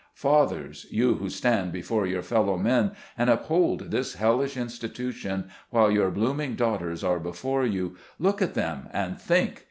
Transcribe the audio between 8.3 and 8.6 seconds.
at